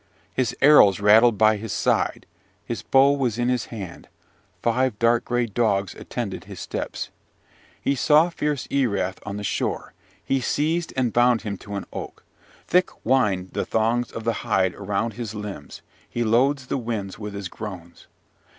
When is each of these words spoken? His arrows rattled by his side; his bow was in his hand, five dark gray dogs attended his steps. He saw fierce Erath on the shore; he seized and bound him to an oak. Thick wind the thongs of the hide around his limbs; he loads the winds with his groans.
His 0.33 0.55
arrows 0.63 0.99
rattled 0.99 1.37
by 1.37 1.57
his 1.57 1.71
side; 1.71 2.25
his 2.65 2.81
bow 2.81 3.11
was 3.11 3.37
in 3.37 3.49
his 3.49 3.65
hand, 3.65 4.07
five 4.63 4.97
dark 4.97 5.23
gray 5.25 5.45
dogs 5.45 5.93
attended 5.93 6.45
his 6.45 6.59
steps. 6.59 7.11
He 7.79 7.93
saw 7.93 8.31
fierce 8.31 8.65
Erath 8.71 9.19
on 9.27 9.37
the 9.37 9.43
shore; 9.43 9.93
he 10.25 10.41
seized 10.41 10.91
and 10.97 11.13
bound 11.13 11.43
him 11.43 11.55
to 11.57 11.75
an 11.75 11.85
oak. 11.93 12.23
Thick 12.65 12.89
wind 13.05 13.51
the 13.53 13.63
thongs 13.63 14.11
of 14.11 14.23
the 14.23 14.33
hide 14.41 14.73
around 14.73 15.13
his 15.13 15.35
limbs; 15.35 15.83
he 16.09 16.23
loads 16.23 16.65
the 16.65 16.79
winds 16.79 17.19
with 17.19 17.35
his 17.35 17.47
groans. 17.47 18.07